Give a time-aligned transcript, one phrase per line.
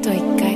[0.00, 0.49] estoy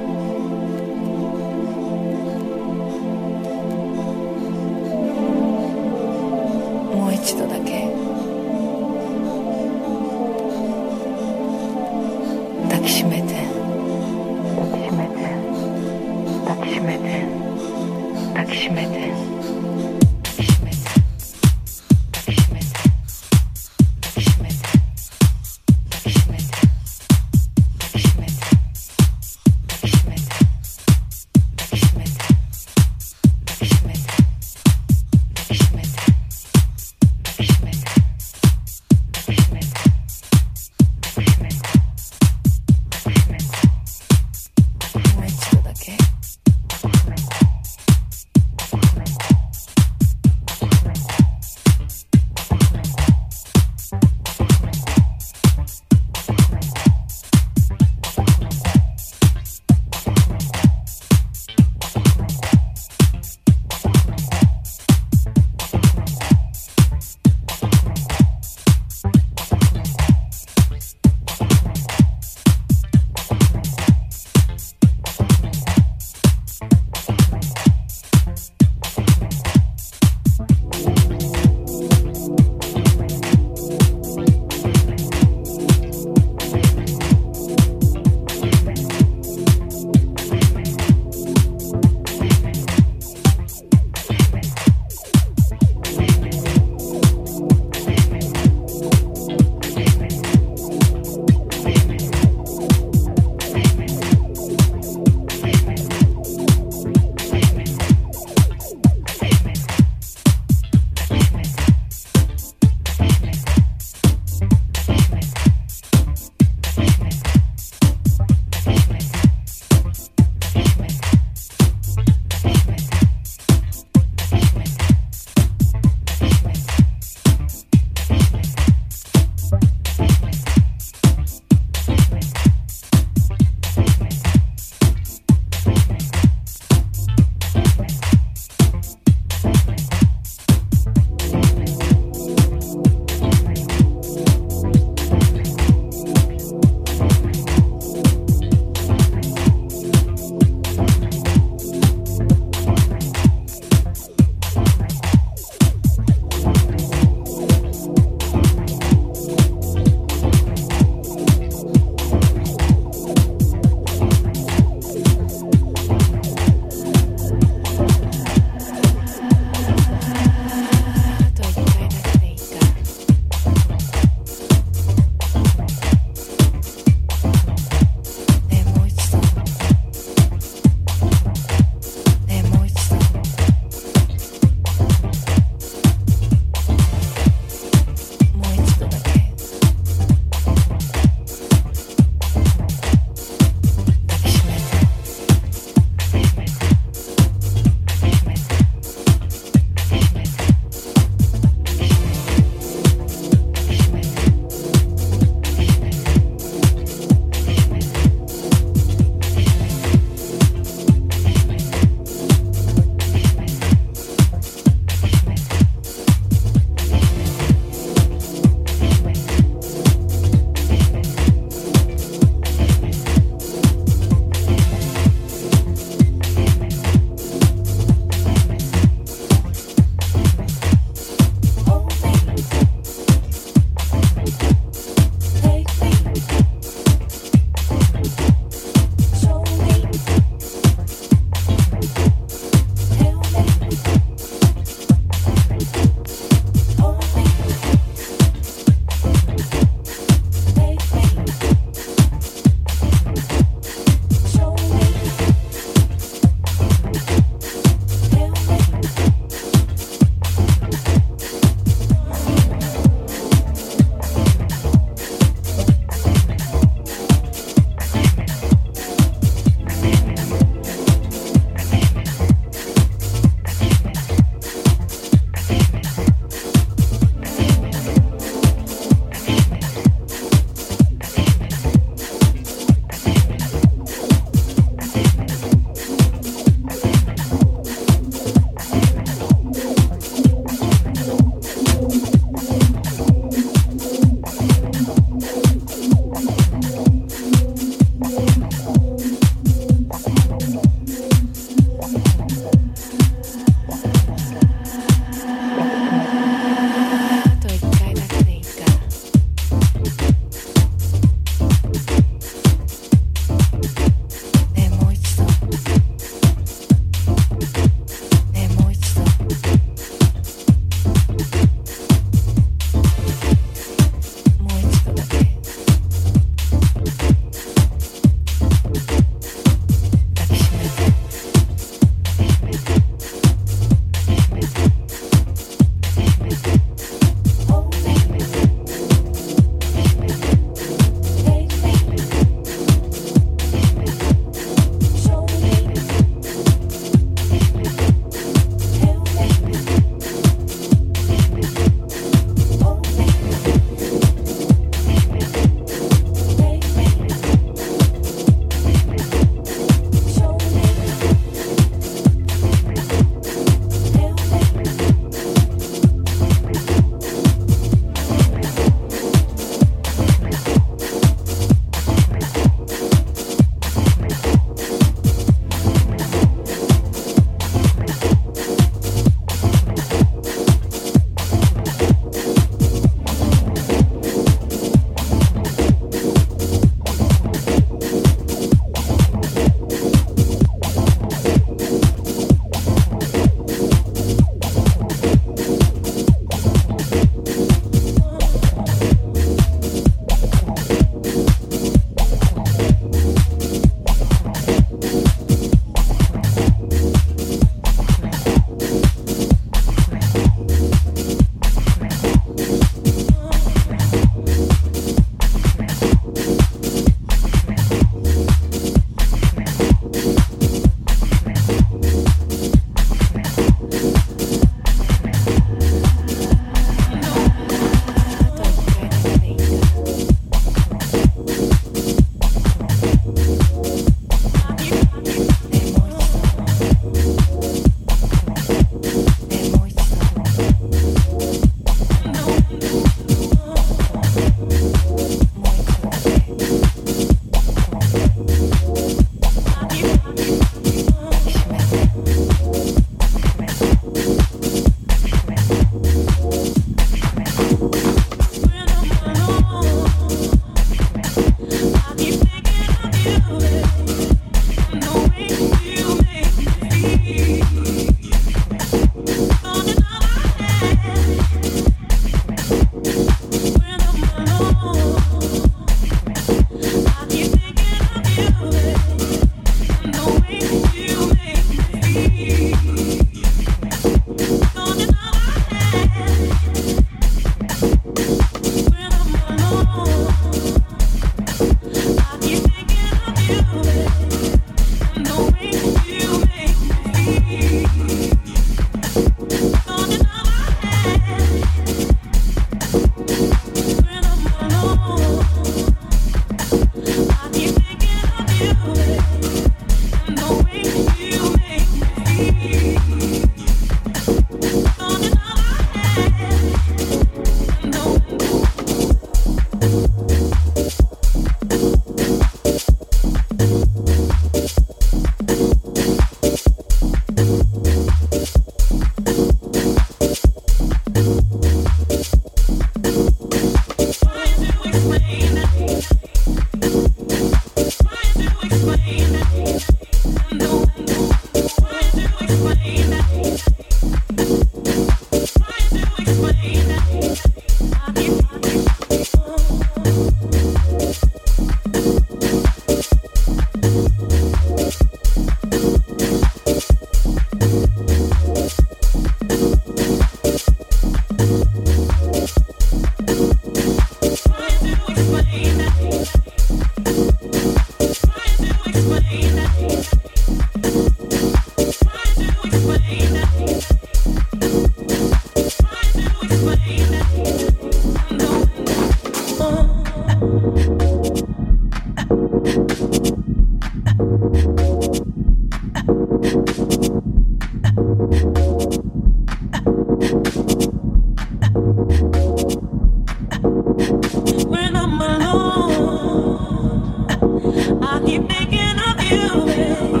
[599.11, 600.00] you.